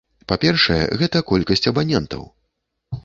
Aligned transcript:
Па-першае, 0.29 0.79
гэта 1.01 1.21
колькасць 1.33 1.67
абанентаў. 1.73 2.23